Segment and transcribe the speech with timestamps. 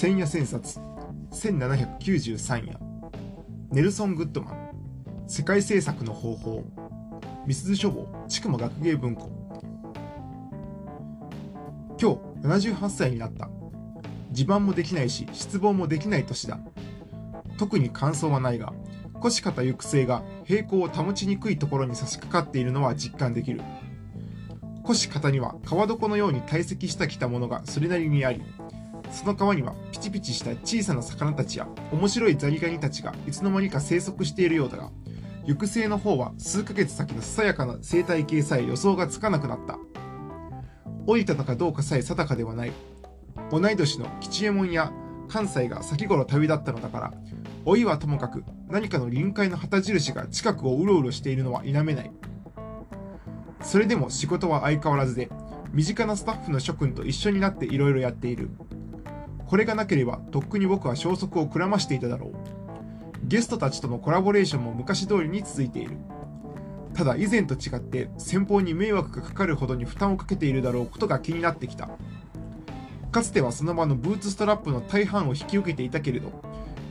[0.00, 0.78] 千夜千冊
[1.32, 2.78] 1793夜。
[3.72, 4.70] ネルソン・グッドマン。
[5.26, 6.64] 世界政策の方法。
[7.48, 8.06] 美鈴書房。
[8.28, 9.28] 筑馬学芸文庫。
[12.00, 13.50] 今日78歳になった。
[14.30, 16.60] 自慢もできないし失望もできない年だ。
[17.58, 18.72] 特に感想はないが
[19.14, 23.62] 腰肩行く末が平行を保ちにくいところに差し掛かっているのは実感できる。
[24.84, 28.40] 腰肩には川床のように堆積したきたものがそれなりにあり
[29.10, 34.90] その川にはピチピチした小さな魚たちや面白いザリガニたちがいつの間にか生息しているようだが
[35.48, 39.78] 行く末の方は数ヶ月先のささやかな生態系さえ予想がつかなくなった。
[41.06, 42.72] 降りたのかどうかさえ定かではない。
[43.50, 44.92] 同い年の吉右衛門や
[45.26, 47.14] 関西が先頃旅立ったのだから
[47.64, 52.10] 老いはともかく何かの臨界の旗印が近くをうろうろしているのは否めない。
[53.62, 55.30] それでも仕事は相変わらずで
[55.72, 58.50] 身近なスタッフの諸君と一緒になっていろいろやっている。
[59.48, 62.32] これがなければとっくに僕は消息をくらましていただろう。
[63.24, 65.96] ゲストたちとのコラボレーションも昔通りに続いている。
[66.92, 71.88] ただ以前と違って先方に迷惑がかかるほどに負担をかけているだろうことが気になってきた。
[73.10, 76.30] かつてはその場のブーツストラップの大半を引き受けていたけれど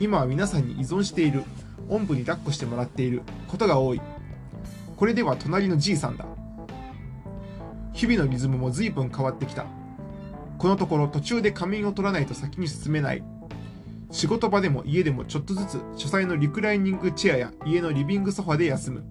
[0.00, 1.44] 今は皆さんに依存している。
[1.88, 4.00] おんぶに抱っこしてもらっていることが多い。
[4.96, 6.26] これでは隣のじいさんだ。
[7.92, 9.64] 日々のリズムも随分変わってきた。
[10.58, 13.22] このところ途中で仮眠を取らないと先に進めない。
[14.10, 19.04] 仕事場でも家でもちょっとずつ書斎のリクライニングチェアや家のリビングソファで休む。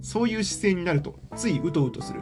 [0.00, 2.20] そういう姿勢になるとついうとうとする。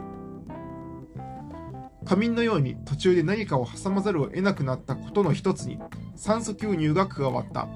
[2.05, 5.77] 仮眠のように途中で何かを挟まざるを得なくなったことの一つに
[6.15, 7.67] 酸素吸入が加わった。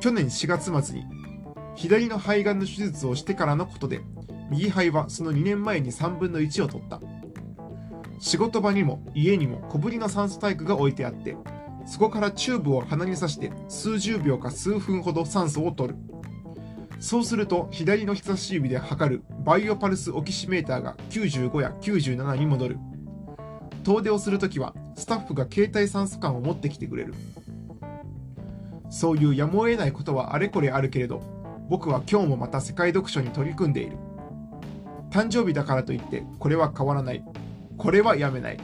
[0.00, 1.06] 去年4月末に
[1.74, 4.00] 左の肺がんの手術をしてからのことで
[4.50, 7.00] 右肺はその2年前に3分の1を取った。
[8.20, 11.36] 仕事場にも家にも小ぶりの酸素タンクが置いてあって
[11.86, 15.98] そこからチューブを鼻に刺して数十秒か数分ほど酸素を取る。
[17.00, 22.78] そうすると左の人差し指で測るバイオパルスオキシメーターが95や97に戻る。
[23.84, 27.14] 遠出をするときはスタッフが携帯酸素缶を持ってきてくれる。
[28.90, 31.22] そういうやむを得ないことはあれこれあるけれど
[31.70, 33.96] 僕は今日もまた世界読書に取り組んでいる。
[35.10, 37.24] 誕生日だからといってこれは変わらない。
[37.78, 38.58] これはやめない。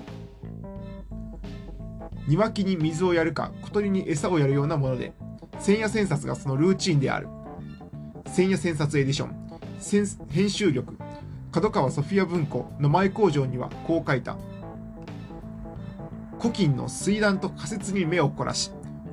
[2.26, 5.12] 庭木に水をやるか小鳥に餌をやるようなもので
[5.60, 7.28] 千夜千冊がそのルーチンである。
[8.26, 10.98] 千夜千冊エディション編集力
[11.52, 14.36] 角川ソフィア文庫の前工場にはこう書いた。
[16.40, 18.70] 古今の水断と仮説に目を凝らし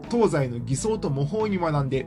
[0.09, 2.06] 東西の偽装と模倣に学んで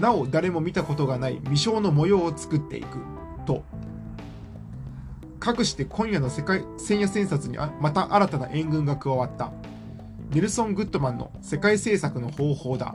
[0.00, 2.98] なお誰も見たことがない未章の模様を作っていく。
[3.44, 3.62] と。
[5.44, 9.52] かくして今夜の世界千夜千冊にまた新たな援軍が加わった。
[10.30, 12.94] ネルソン・グッドマンの世界政策の方法だ。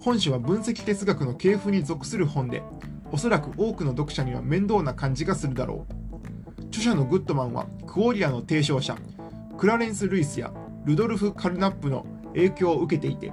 [0.00, 2.62] 本書は分析哲学の系譜に属する本で
[3.10, 5.86] おそらく多くの読者には面倒な感じがするだろ
[6.58, 6.66] う。
[6.66, 8.98] 著者のグッドマンはクオリアの提唱者
[9.56, 10.52] クラレンス・ルイスや
[10.84, 13.32] ルドルフ・カルナップの影響を受けていて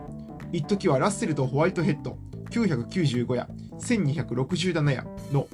[0.53, 2.17] 一時はラッセルとホワイトヘッド
[2.51, 3.49] 995や
[3.79, 5.47] 1267やの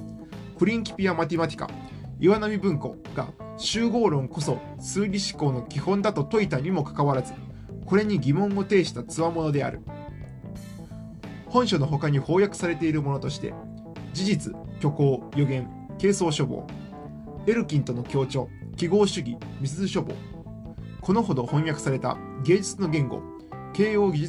[0.58, 1.70] プリンキピア・マティマティカ。
[2.18, 7.32] 岩波文庫が集合論こそ数理思考の基本だと説いたにもかかわらず
[7.86, 9.82] これに疑問を呈した強者である。
[11.46, 13.54] 本書の他に翻訳されているものとして
[14.12, 15.70] 事実虚構予言
[16.00, 16.66] 軽装処方
[17.46, 20.12] エルキンとの協調記号主義ミス処方
[21.00, 23.22] このほど翻訳された芸術の言語
[23.72, 24.28] 慶応義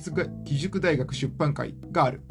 [0.59, 2.21] 塾大学出版会がある。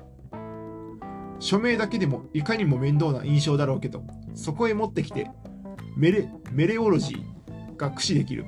[1.41, 4.03] 署名だけでもいかにも面倒な印象だろうけど
[4.34, 5.31] そこへ持ってきて
[5.97, 8.47] メレメレオロジーが駆使できる。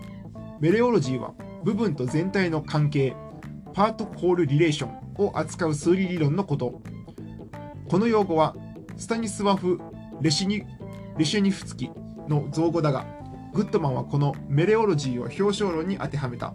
[0.60, 1.32] メレオロジーは
[1.64, 3.14] 部分と全体の関係
[3.72, 6.82] パートコールリレーションを扱う数理理論のこと。
[7.88, 8.54] この用語は
[8.96, 9.80] スタニスワフ・
[10.20, 10.64] レシニ
[11.16, 11.90] レシェニフスキ
[12.28, 13.06] の造語だが
[13.52, 16.54] グッドマンはこのメレオロジーを表彰論に当てはめた。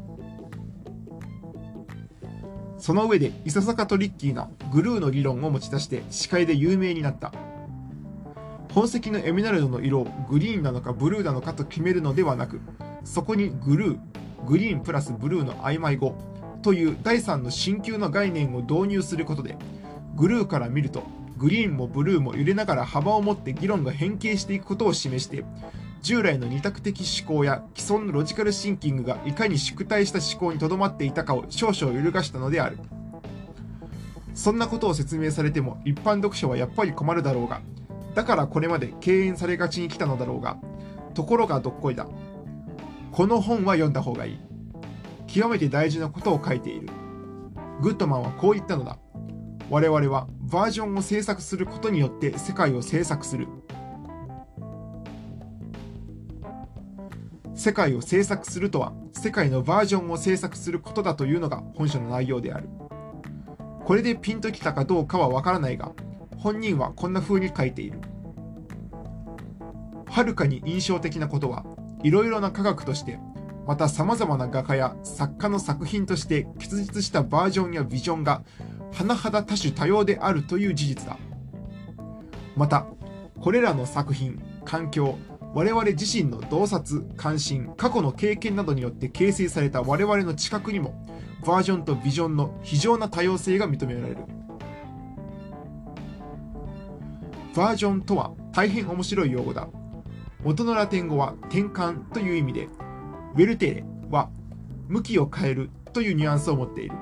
[2.85, 7.33] その上でいささかトリッキーなグルーの理論を持ち出して司会で有名になった。
[8.75, 12.61] 本石のエメラルドの色をグリーンなのかブルーなのかと決めるのではなく
[13.03, 13.97] そこにグルー
[14.45, 16.13] グリーンプラスブルーの曖昧語
[16.61, 19.57] という第3の新旧の概念を導入することで
[20.15, 21.01] グルーから見ると
[21.37, 25.43] グリーンもブルーも揺れながら幅を持って議論が変形していくことを示して
[26.01, 32.77] 従来の二択的思考や既存のロジカルシンキングがいかに縮体した思考にとどまっていたかを少々揺るがしたのである
[34.33, 37.61] そんなことを説明されても一般読者はやっぱり困るだろうが
[38.13, 40.57] だからこれまで敬遠されがちに来たのだろうが
[41.13, 42.07] ところがどっこいだ
[43.11, 44.39] この本は読んだ方がいい
[45.27, 46.87] 極めて大事なことを書いている。
[47.81, 48.97] グッドマンはこう言ったのだ。
[49.69, 53.47] 我々はバージョンを制作することによって世界を制作する。
[57.65, 62.69] 世界を制作するとは世界のバージョンを制作することだというのが本書の内容である。
[63.83, 65.91] これでピンときたかどうかはわからないが、
[66.37, 67.99] 本人はこんな風に書いている。
[70.05, 71.65] はるかに印象的なことは、
[72.03, 73.17] いろいろな科学として、
[73.65, 78.43] また様々な画家や作家の作品として結実したバージョンやビジョンが
[78.91, 81.17] 甚だ多種多様であるという事実だ。
[82.55, 82.85] また、
[83.41, 85.17] これらの作品、環境、
[85.55, 91.01] 我々自身の洞察、関心、過去の経験などによって形成された我々の知覚にも、
[91.45, 94.17] バージョンとビジョンの非常な多様性が認められる。
[97.55, 99.69] バージョンとは大変面白い用語だ。
[100.43, 104.29] 元のラテン語は転換という意味で、ウェルテレは
[104.89, 106.95] 向きを変えるというニュアンスを持っている。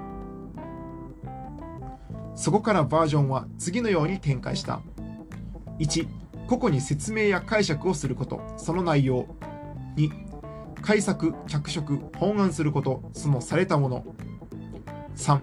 [2.36, 4.84] そこからバージョンは次のように展開した。
[5.80, 6.08] 1、
[6.48, 9.28] 個々に説明や解釈をすること、その内容。
[9.96, 10.10] 2、
[10.82, 14.06] 解釈、脚色、本案すること、そのされたもの。
[15.16, 15.40] 3、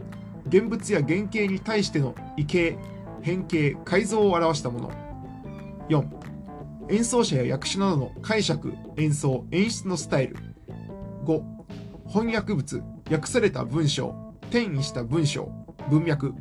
[0.48, 2.76] 現物や原型に対しての異形、
[3.22, 4.92] 変形、改造を表したもの。
[5.88, 6.06] 4、
[6.90, 10.36] 演奏者や役者などの解釈、演奏、演出のスタイル。
[11.24, 11.42] 5、
[12.08, 15.50] 翻訳物、訳された文章、転移した文章、
[15.88, 16.34] 文脈。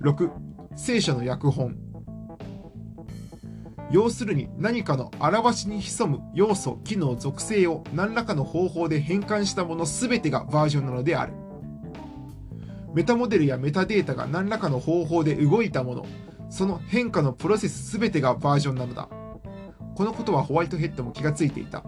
[0.00, 0.30] 6、
[0.76, 1.91] 聖書の訳本。
[3.92, 11.34] 要するに何かの表しに潜む要素、機能、属性を何らかの方法で変換したもの全てがバージョンなのである。
[12.94, 16.06] メタモデルやメタデータが何らかの方法で動いたもの、
[16.48, 19.10] その変化のプロセス全てがバージョンなのだ。
[19.94, 21.84] このことはホワイトヘッドも気がついていた。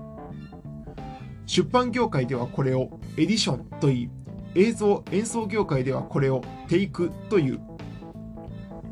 [1.46, 4.10] 出版業界ではこれをエディションと言い、
[4.54, 7.60] 映像・演奏業界ではこれをテイクという。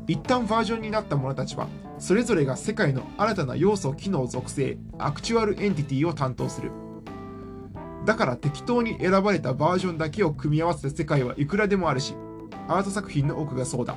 [0.07, 1.67] 一旦バージョンになったものたちは、
[2.03, 6.69] それぞれが世界の新たな要素、機能、属性、 actual entity を担当する。
[8.03, 12.13] だから適当に選ばれたバージョンだけを組み合わせた世界はいくらでもあるし、
[12.67, 13.95] アート作品の多くがそうだ。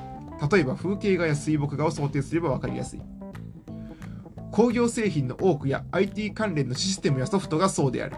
[0.49, 3.01] 例えば風景画や水墨画を想定すればわかりやすい。
[4.53, 8.15] 工業製品の多くや IT 関連のシステムやソフトがそうである。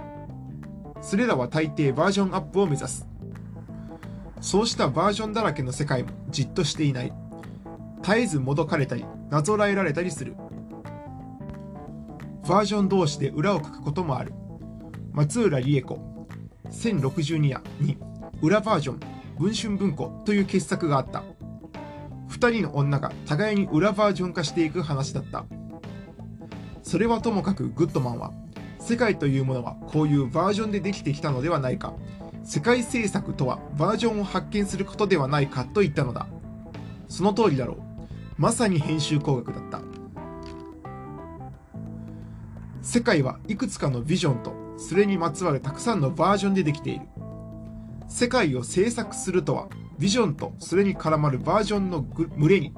[1.02, 3.08] それらは大抵バージョンアップを目指す。
[4.40, 7.14] そうしたバージョンだらけの世界もじっとしていない。
[8.04, 10.36] 絶えずもどかれたり、なぞらえられたりする。
[12.48, 14.34] バージョン同士で裏を書くこともある。
[15.12, 16.00] 松浦理恵子、
[16.72, 17.98] 1062夜に
[18.42, 19.00] 裏バージョン、
[19.38, 21.24] 文春文庫という傑作があった。
[22.28, 25.46] 二人の女が互いに裏バージョン化していく話だった。
[26.82, 28.34] それはともかくグッドマンは、
[28.80, 31.94] 世界というものはこういうバージョンでできてきたのではないか。
[32.44, 36.28] 世界制作とはバージョンを発見することではないかと言ったのだ。
[37.08, 37.89] その通りだろう。
[38.40, 39.82] まさに編集工学だった。
[42.82, 47.06] 世界はいくつかのビジョンとそれにまつわるたくさんのバージョンでできている。
[48.08, 49.68] 世界を制作するとは
[50.00, 52.74] ビジョンとそれに絡まるバージョンの群れに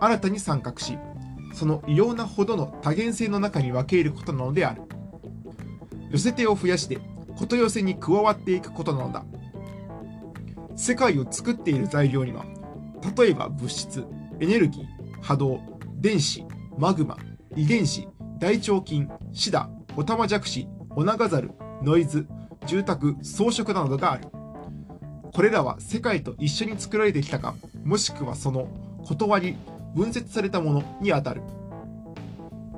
[0.00, 0.96] 新たに参画し、
[1.52, 4.80] その異様なほどの多元性の中に分け入ることなのである。
[6.10, 6.98] 寄せ手を増やして
[7.36, 9.22] こと寄せに加わっていくことなのだ。
[10.76, 12.46] 世界を作っている材料には、
[13.14, 14.06] 例えば物質、
[14.42, 15.60] エネルギー、波動、
[16.00, 16.44] 電子、
[16.76, 17.16] マグマ、
[17.54, 18.08] 遺伝子、
[18.40, 22.26] 大腸菌、シダ、オタマジャクシ、オナガザル、ノイズ、
[22.66, 24.24] 住宅、装飾などがある。
[25.32, 28.66] これらは世界と一緒に作られてきたか、もしくはその
[29.04, 29.56] 断り、
[29.94, 31.42] 分節されたものにあたる。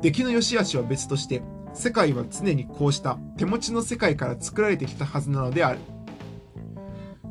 [0.03, 1.41] 出来の良し悪しは別として、
[1.73, 5.79] 世界は常にこうした手持ちの世界から作られてきたはずなのである。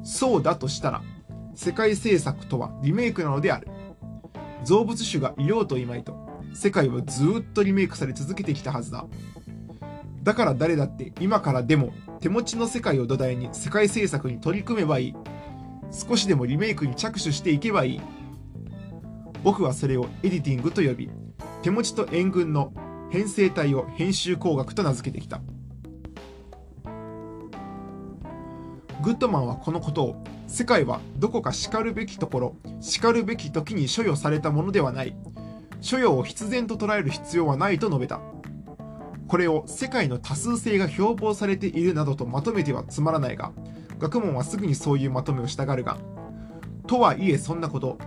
[0.02, 1.04] そうだとしたら、
[1.54, 3.68] 世界制作とはリメイクなのである。
[4.64, 6.16] 造物主がいようといまいと、
[6.54, 9.06] 世界はずっとリメイクされ続けてきたはずだ。
[10.24, 15.16] だから誰だって今からでも手持ちの世界を土台に世界制作に取り組めばいい。
[15.92, 18.02] 少しでもリメイクに着手していけばいい。
[19.44, 21.10] 僕はそれをエディティングと呼び、
[21.62, 22.74] 手持ちと援軍の
[23.12, 25.42] 編成体を編集工学と名付けてきた。
[29.04, 35.14] グッドマンはこのことを世界はどこか叱るべきところ、叱るべき時に所有されたものではない。
[35.82, 38.22] 所有を必然と捉える必要はないと述べた。
[39.28, 43.52] これを世界の多数性が標榜されているなどとまとめてはつまらないが、
[44.00, 45.98] 学問はすぐにそういうまとめをしたがるが、
[46.88, 47.98] とはいえそんなこと、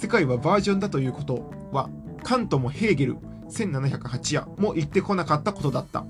[0.00, 1.88] 世界はバージョンだということは、
[2.24, 3.18] カントもヘーゲル、
[3.50, 6.04] 1708夜も言ってこなかったことだった。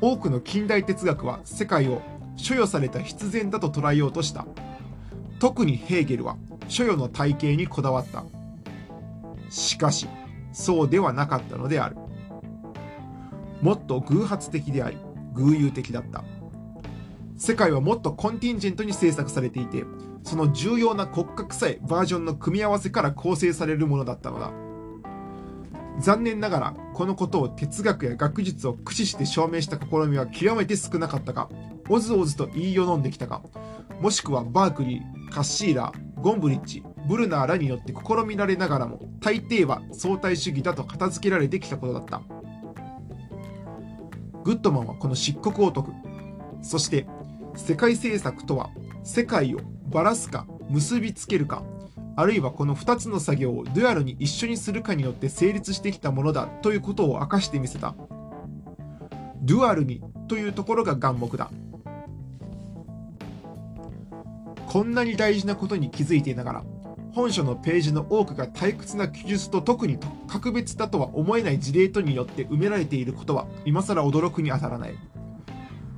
[0.00, 2.02] 多くの近代哲学は世界を
[2.36, 4.46] 所与された必然だと捉えようとした。
[5.40, 6.36] 特にヘーゲルは
[6.68, 8.24] 所与の体系にこだわった。
[9.50, 10.06] しかし
[10.52, 11.96] そうではなかったのである。
[13.60, 14.96] もっと偶発的であり
[15.34, 16.22] 偶有的だった。
[17.36, 19.84] 世界はもっとコンティンジェントに制作されていて
[20.24, 24.67] その重要な骨格さえバージョンの組み合わせから構成されるものだったのだ。
[26.00, 31.48] 残念ながらこのことを哲学や学術を駆使して証明した試みは極めて少なかったか
[31.88, 33.42] おずおずと言いよどんできたか
[34.00, 42.22] もしくはバークリーカッシーラーゴンブリッジブルナーらによって試みられながらも大抵は相対主義だと片付けられてきたことだった。
[44.48, 45.92] グッドマンはこの漆黒を解く
[46.62, 47.06] そして
[47.54, 48.70] 世界政策とは
[49.04, 49.58] 世界を
[49.90, 51.62] ばらすか結びつけるか
[52.18, 57.94] あるいはこの2つの作業をデュアルに一緒にするかによって成立してきたものだということを明かしてみせた。
[59.40, 61.48] デュアルにというところが眼目だ。
[64.66, 66.64] こんなに大事なことに気づいていながら、
[67.12, 74.94] 本書のページの多くが退屈な記述と特に格別だとは思えない事例とによって埋められていることは今更驚くに当たらない。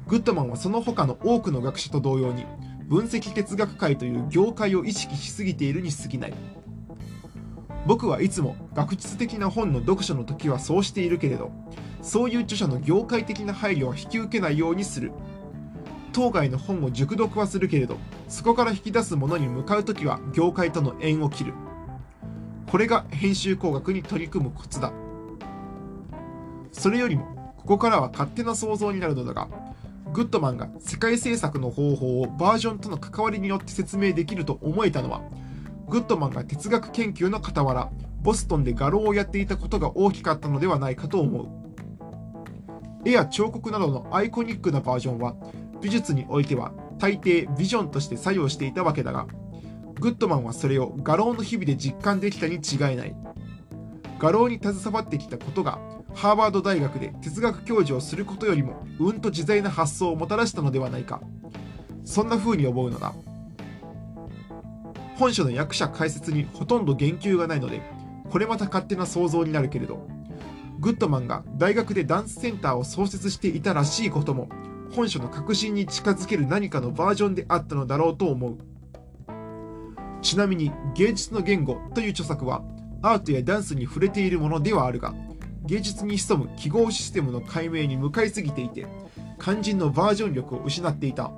[0.06, 2.44] グッドマンはその他の多くの学者と同様に
[2.90, 6.34] 分析哲学界という業界を意識しすぎているに過ぎない。
[7.86, 11.52] 僕はいつも学術的な本の読書の時はそうしているけれど
[12.02, 15.12] そういう著者の業界的な配慮は引き受けないようにする。
[16.12, 21.54] 当該の本を熟読はするけれどそこから引き出すものに向かう時は業界との縁を切る。
[22.66, 24.92] これが編集工学に取り組むコツだ。
[26.72, 29.48] それよりもここからは勝手な想像になるのだが
[30.12, 35.22] グッドマンが世界制作の方法をバージョンとの関わりによって説明できると思えたのは、
[35.88, 37.90] グッドマンが哲学研究の傍ら、
[38.22, 41.48] ボストンで画廊をやっていたことが大きかったのではないかと思う。
[43.04, 45.36] 絵や彫刻などのアイコニックなバージョンは、
[45.80, 49.26] 美術においては大抵ビジョンとして作用していたわけだが、
[50.00, 53.14] グッドマンはそれを画廊の日々で実感できたに違いない。
[54.18, 55.78] 画廊に携わってきたことが
[56.14, 61.20] ハーバード大学で哲学教授をすることよりもうんと自在な発想をもたらしたのではないか。
[62.04, 63.14] そんな風に思うのだ。
[65.16, 67.82] 本書の役者解説にほとんど言及がないので
[68.30, 70.08] これまた勝手な想像になるけれど。
[70.80, 74.48] グッドマンが大学でダンスセンターを創設していたらしいことも
[74.92, 78.58] 本書の核心に近づける何かのバージョンであったのだろうと思う。
[80.22, 82.62] ちなみに芸術の言語という著作は
[83.02, 85.14] アートやダンスに触れているものではあるが
[85.64, 88.86] 芸術に潜む記号システムの解明に向かいすぎていて
[89.40, 91.30] 肝心のバージョン力を失っていた。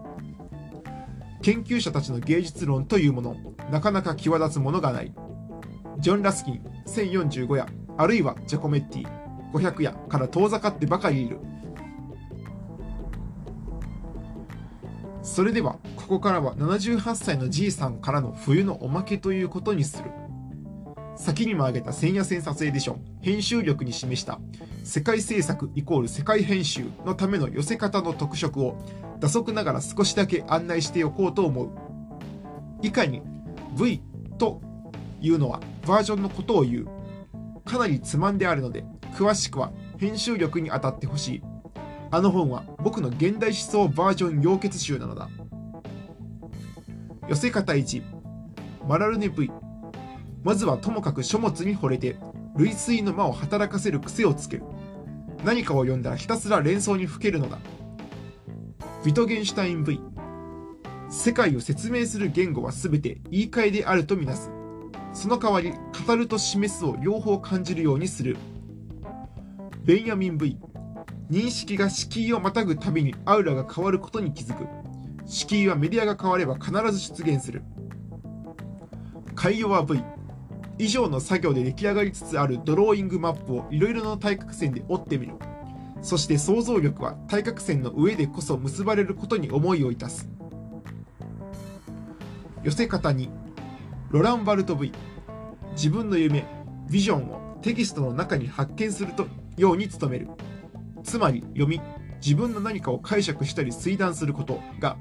[1.43, 3.37] 研究者たちの芸術論というもの
[3.71, 5.12] なかなか際立つものがない。
[5.99, 11.38] ジョン・ラスキン1045夜あるいはジャコメッティ500夜から遠ざかってばかりいる。
[15.23, 20.11] それではここからは78歳のじいさんからの冬のおまけということにする。
[21.16, 24.40] 先にも挙げた千夜千冊エディション編集力に示した
[24.85, 28.76] 世界制作イコール世界編集のための寄せ方の特色を
[29.21, 31.71] 打足ながら少しだけ案内しておこうと思う。
[32.83, 33.23] 以下に
[33.78, 34.02] V
[34.38, 34.61] と
[35.21, 36.88] いうのはバージョンのことを言う。
[37.64, 41.42] かなりつまんであるので詳しくは編集力に当たってほしい。
[42.11, 45.28] あの本は僕の現代思想バージョン溶結集なのだ。
[47.28, 48.02] 寄せ方1
[48.88, 49.49] マラルネ V
[50.45, 52.17] まずはともかく書物に惚れて、
[52.57, 54.65] 類推の間を働かせる癖をつける。
[55.45, 57.59] 何かを読んだらひたすら連想にふけるのだ。
[59.05, 60.01] ビトゲンシュタイン V。
[61.11, 64.51] 世界を説明する言語は全て言い換えであるとみなす。
[65.13, 65.73] その代わり、
[66.07, 68.37] 語ると示すを両方感じるようにする。
[69.85, 70.59] ベンヤミン V。
[71.31, 74.67] 認識が敷居をまたぐたびにアウラが変わることに気づく。
[75.27, 77.63] 敷居はメディアが変われば必ず出現する。
[79.35, 80.03] カイヨワ V。
[80.79, 85.35] 以上の作業で出来上がりつつあるドローイングマップをいろいろな対角線で折ってみる。
[86.02, 90.29] そして想像力は対角線の上でこそ結ばれることに思いをいたす。
[92.62, 93.29] 寄せ方に、
[94.11, 94.93] ロランバルト V。
[95.73, 96.45] 自分の夢、
[96.91, 99.26] ビジョンをテキストの中に発見すると
[99.57, 100.29] ように努める。
[101.02, 101.81] つまり読み、
[102.25, 104.97] 自分の何かを解釈したり推断することが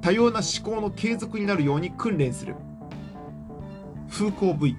[0.00, 2.54] 多様な思考の継続になるように訓練する。
[4.08, 4.76] 風光 V。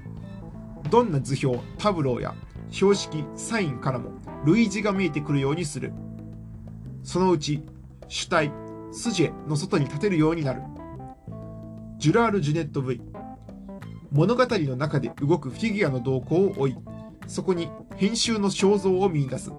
[0.87, 2.35] どんな図表、タブローや
[2.69, 4.11] 標識、サインからも
[4.45, 5.93] 類似が見えてくるようにする。
[7.03, 7.63] そのうち
[8.07, 8.51] 主体、
[8.91, 10.61] sujet の外に立てるようになる。
[11.97, 13.01] ジェラール・ジュネット V
[14.11, 16.75] 物語の中で動くフィギュアの動向を追い、
[17.27, 19.51] そこに編集の肖像を見出す。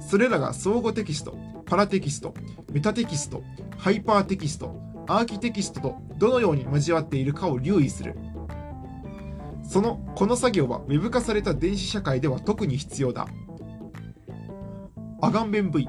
[0.00, 2.34] それらが相互テキスト、パラテキスト、
[2.72, 3.42] メタテキスト、
[3.76, 4.74] ハイパーテキスト、
[5.08, 8.16] アーキテキストとどのように交わっているかを留意する。
[9.68, 13.26] その、この作業は Web 化された電子社会では特に必要だ。
[15.20, 15.88] アガンベン V。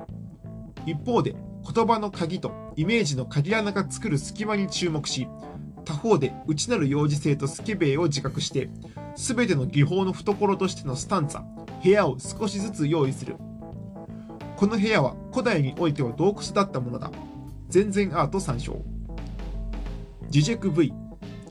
[0.86, 1.36] 一方で、
[1.74, 5.27] 言葉の鍵とイメージの鍵穴が作る隙間に注目し、
[5.86, 8.69] 他方で内なる幼児性とスケベイを自覚して、
[9.15, 11.38] すべての技法の懐としてのスタンツ、
[11.84, 13.36] 部屋を少しずつ用意する。
[14.55, 17.12] この部屋は古代においては洞窟だったものだ。
[17.69, 18.84] 全然アート参照。
[20.29, 20.93] ジジェク V。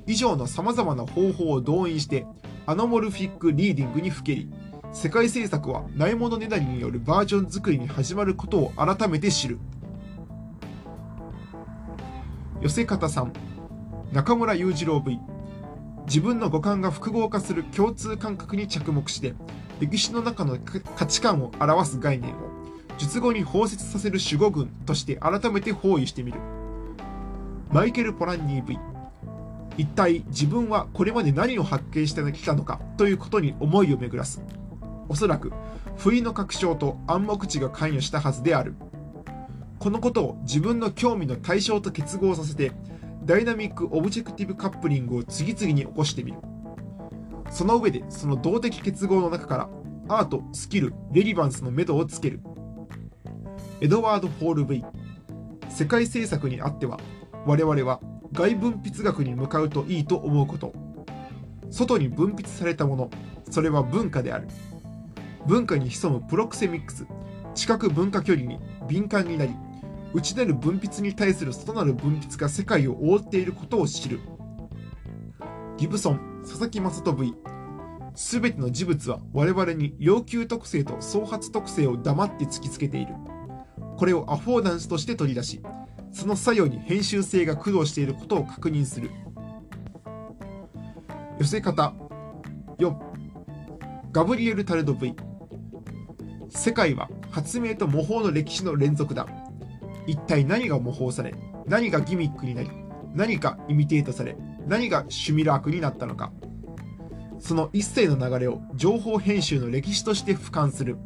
[0.07, 2.27] 以上の様々な方法を動員して
[2.67, 4.49] アノモルフィックリーディングにふけり、
[4.93, 9.59] 世界政策はないものねだりによるバージョン作りに始まることを改めて知る。
[12.63, 13.31] 寄せ方3
[14.13, 15.21] 中村裕次郎 V
[16.07, 19.35] 自分の五感が複合化する共通感覚に着目して
[19.79, 20.57] 歴史の中の
[20.97, 22.37] 価値観を表す概念を
[22.97, 26.39] 術後に包摂させる守護群として改めて包囲してみる。
[27.71, 28.79] マイケル・ポランニー V
[29.77, 34.43] 一体自分はこれまで何を発見してきたのかということに思いを巡らす。
[35.09, 35.53] おそらく
[35.97, 38.75] 不意の確証と暗黙知が関与したはずである。
[39.79, 42.73] このことを自分の興味の対象と結合させて
[43.25, 46.39] ダイナミック・オブジェクティブ・カップリングを次々に起こしてみる。
[47.51, 49.69] その上でその動的結合の中から
[50.09, 52.41] アート、スキル、レリバンスの目処をつける。
[53.81, 54.85] エドワード・ホール V
[55.69, 56.99] 世界政策にあっては
[57.45, 58.01] 我々は
[58.33, 60.73] 外分泌学に向かうといいと思うこと。
[61.71, 63.11] 外に分泌されたもの。
[63.51, 64.49] それは文化である。
[65.47, 67.07] 文化に潜むプロクセミックス。
[67.55, 69.55] 知覚文化距離に敏感になり
[70.13, 74.21] 内なる分泌に対する外なる分泌が世界を覆っていることを知る。
[75.79, 77.35] ギブソン佐々木正人 V
[78.15, 83.15] すべての事物は我々に要求特性と創発特性を黙って突きつけている。
[83.99, 85.63] これをアフォーダンスとして取り出し
[86.13, 89.11] その作用に編集性が駆動していることを確認する。
[91.39, 91.93] 寄せ方。
[92.79, 92.95] 4
[94.13, 95.15] ガブリエル・タルド V
[96.49, 99.27] 世界は発明と模倣の歴史の連続だ。
[100.07, 101.35] 一体何が模倣され
[101.67, 102.71] 何がギミックになり
[103.15, 106.33] 何かイミテートされ何がシュミラークになったのか。
[107.39, 110.97] その一切の流れを情報編集の歴史として俯瞰する。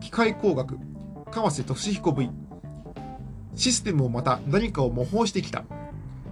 [0.00, 0.78] 機械工学。
[1.30, 2.30] 川瀬俊彦 V
[3.60, 5.64] システムをまた何かを模倣してきた。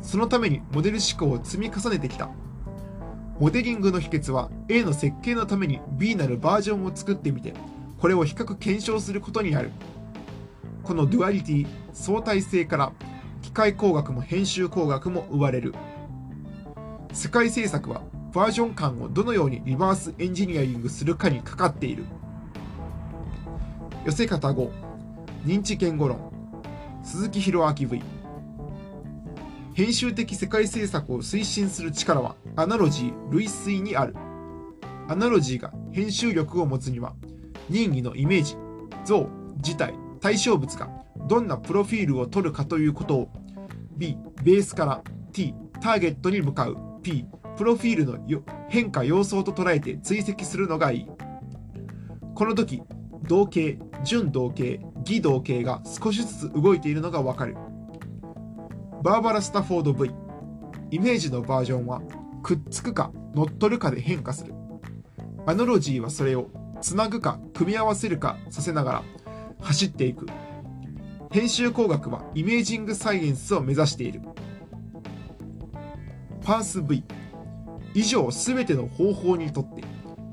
[0.01, 2.31] そのためにモデル思考を積み重ねてきた。
[3.39, 7.53] モデリングの秘訣は A の設計のために B なるバージョンを作ってみて
[7.99, 9.71] これを比較検証することになる。
[10.83, 12.93] この duality 相対性から
[13.43, 15.75] 機械工学も編集工学も生まれる。
[17.13, 18.01] 世界制作は
[18.33, 22.07] バージョン間をどのようにリバースエンジニアリングするかにかかっている。
[24.07, 24.71] 寄せ方5
[25.45, 26.38] 認知言語論。
[27.11, 28.03] 鈴木弘明 V
[29.73, 34.15] 編集的世界政策を推進する力はアナロジー類推にある。
[35.09, 37.15] アナロジーが編集力を持つには
[37.71, 38.59] 任意のイメージ
[39.07, 40.91] 像自体対象物が
[41.27, 43.31] どんなプロフィールを取るかということを
[43.97, 46.77] B ベースから T ターゲットに向かう。
[47.03, 47.25] P
[47.57, 48.19] プロフィールの
[48.69, 51.07] 変化様相と捉えて追跡するのがいい。
[52.35, 52.83] この時
[53.23, 57.57] 同型準同型偽同型が少しずつ動いているのがわかる。
[59.03, 60.11] バーバラ・スタフォード V
[60.91, 62.03] イメージのバージョンは
[62.43, 64.53] くっつくか乗っ取るかで変化する。
[65.47, 66.49] アノロジーはそれを
[66.83, 69.03] つなぐか組み合わせるかさせながら
[69.63, 70.27] 走っていく。
[71.31, 74.21] 編集工学はイメージングサイエンスを目指している。
[76.45, 77.03] パース V
[77.95, 79.83] 以上すべての方法にとって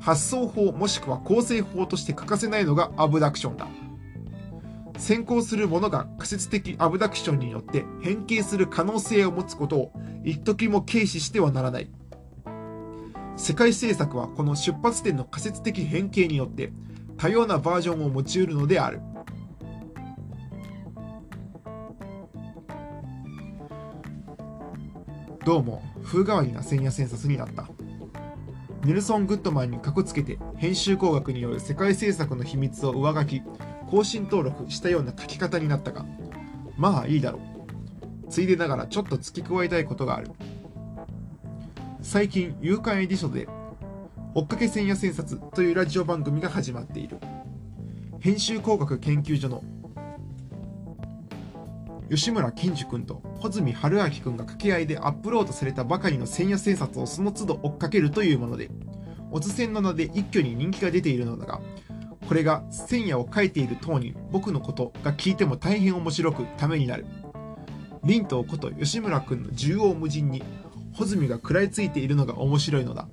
[0.02, 3.68] 発想法もしくは構成法として欠かせないのがアブダクションだ。
[4.98, 9.92] 先行するものが仮説的アブダクションによって変形する可能性を持つことを
[10.24, 11.92] 一時も軽視してはならない。
[13.38, 16.72] 世界政策はこの出発点の仮説的変形によって
[17.18, 19.02] 多様なバージョンを持ち得るのである。
[25.44, 27.68] どうも風変わりな千夜千冊になった。
[28.84, 33.42] ネルソン・グッドマンにかこつけて編集工学による世界政策の秘密を上書き。
[33.96, 36.06] 更新登録したような書き方になったが
[36.76, 38.30] まあいいだろう。
[38.30, 40.32] ついでながらちょっと付け加えたいことがある。
[42.02, 43.48] 最近夕刊エディションで
[44.34, 47.20] 追っかけ千夜千冊というラジオ番組が始まっている。
[48.20, 49.64] 編集工学研究所の
[52.10, 58.70] 吉村健二君と穂積春明君が掛け合いでアップロードされたばかりの千夜千冊をその都度追っかけるというもので、
[59.32, 61.62] おつせんの名で一挙に人気が出ているのだが、
[62.28, 64.16] これが千夜を書いている当人。
[64.32, 67.06] 僕のことが聞いても大変面白くためになる。
[68.04, 70.44] 凛とこと吉村君の縦横無尽に
[70.94, 73.08] 穂積が食らいついているのが面白いのだ。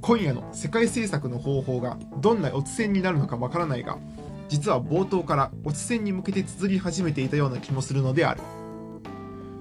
[0.00, 3.98] 今夜の世界政策の方法がどんな落ち線になるのかわからないが
[4.48, 8.40] 実は冒頭から落ち線に向けて綴り始めていたような気もするのである。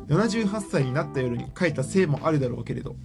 [0.08, 2.96] 78歳になった夜に書いたせいもあるだろうけれど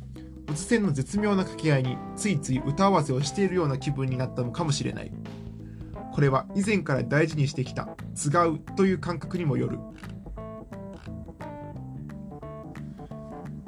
[0.51, 5.13] 落ち線の絶妙な掛け合いについつい歌合わせをしているような気分になったのかもしれない。
[6.13, 9.79] これは以前から大事にしてきた「違う」という感覚にもよる。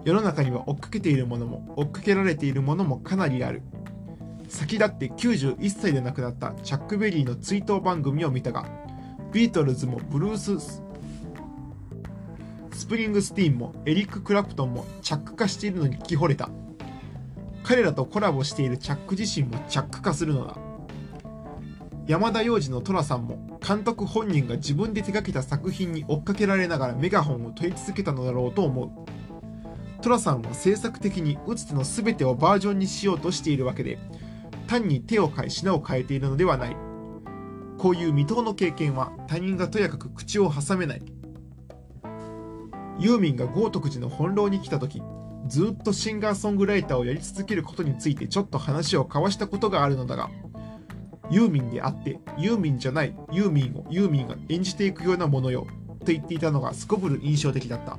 [0.04, 3.62] 世の中には追っかけているものも追っかけられているものもかなりある。
[4.48, 8.66] 先立って91歳で亡くなったチャック・ベリーの追悼番組を見たが
[9.32, 10.82] ビートルズもブルース・
[12.72, 16.50] スプリングスティーンもエリック・クラプトンもチャック化しているのに聞き惚れた。
[17.62, 20.56] 彼らとコラボしているチャック自身もチャック化するのだ。
[22.06, 28.90] 山田洋次の寅さんも監督本人が自分で手掛けた作品に追っかけられながらメガホンを取り続けたのだろうと思う。
[30.02, 34.00] 寅さんは制作的に打つ手の全てをバージョンにしようとしているわけで
[34.66, 36.76] 単に手を変え品を変えているのではない。
[37.78, 41.02] こういう未踏の経験は他人がとやかく口を挟めない。
[42.98, 45.02] ユーミンが豪徳寺の本楼に来た時
[45.46, 50.30] ずっとシンガーソングライターをやり続けることについてちょっと話を交わしたことがあるのだが
[51.30, 55.66] ユーミンであってユーミンじゃないユーミンをユーミンが演じていくようなものよ
[56.00, 57.98] と言っていたのがすこぶる印象的だった。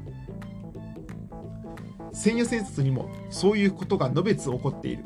[2.13, 5.06] 千夜戦術にもそういうことがのべつ起こっている。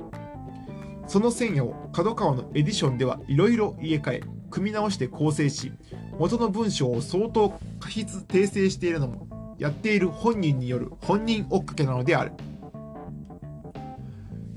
[1.08, 5.71] その千夜を角川のエディションではいろいろ入れ替え組み直して構成し
[6.19, 12.32] 元の文章を相当過筆訂正しているのもやっている本人による本人追っかけなのである。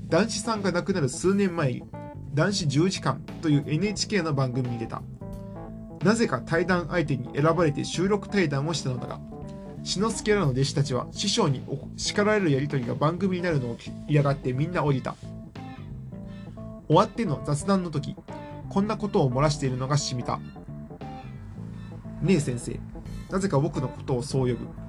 [0.07, 1.83] 男子さんが亡くなる数年前に
[2.33, 5.01] 男子10時間という NHK の番組に出た。
[6.03, 9.19] なぜか対談相手に選ばれて収録対談をしたのだが
[9.83, 11.63] 志の輔らの弟子たちは師匠に
[11.95, 15.15] 叱られるやり取りが番組になるのを嫌がってみんな降りた。
[16.87, 18.15] 終わっての雑談の時
[18.69, 20.39] こんなことを漏らしているのがしみた。
[22.21, 22.79] ねえ先生
[23.31, 24.80] なぜか僕のことをそう呼ぶ。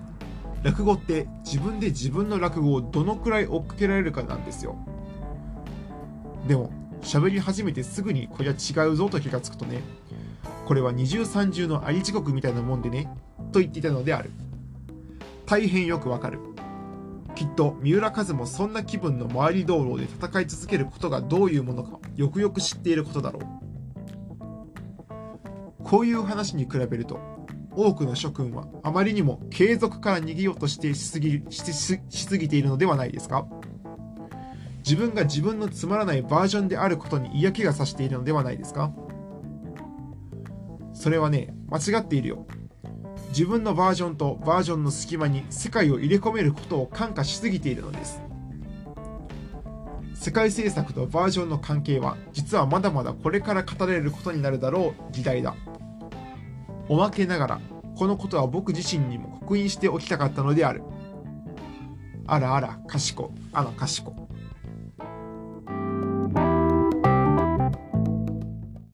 [0.63, 4.77] 落語って自分で自分の落語をどのくらい追っかけられるかなんですよ。
[6.47, 6.71] でも
[7.03, 9.83] 喋り始めてすぐにこりゃ違うぞと気がつくとね
[10.67, 13.09] これは二重三重のあり地獄みたいなもんでね
[13.53, 14.31] と言っていたのである。
[15.47, 16.39] 大変よくわかる。
[17.35, 23.43] きっと三浦和もそんな気分の周り道路で戦い続けることがどういうものかよくよく知っていることだろう。
[25.83, 27.19] こういう話に比べると
[27.75, 33.47] 多くの諸君はあまりにも継続から逃げようとしてしすぎしししすぎているのではないですか？
[34.79, 38.93] 自分が自分のつまらないバージョンであることに嫌気がさしているのではないですか？
[40.93, 42.47] それはね間違っているよ。
[43.29, 48.21] 自分のバージョンとバージョンの隙間に世界を入れ込めることを感化しすぎているのです。
[50.15, 55.57] 世界政策とバージョンの関係は実はまだまだこれから語られることになるだろう時代だ。
[56.89, 57.61] おまけながら
[57.97, 60.83] このことは僕自身にも刻印しておきたかったのである。
[62.27, 64.29] あらあらかしこあのかしこ